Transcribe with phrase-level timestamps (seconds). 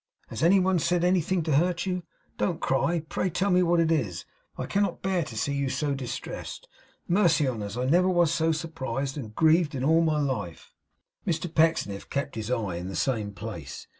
[0.29, 2.01] Has any one said anything to hurt you?
[2.39, 3.01] Don't cry.
[3.01, 4.25] Pray tell me what it is.
[4.57, 6.67] I cannot bear to see you so distressed.
[7.07, 10.73] Mercy on us, I never was so surprised and grieved in all my life!'
[11.27, 13.85] Mr Pecksniff kept his eye in the same place.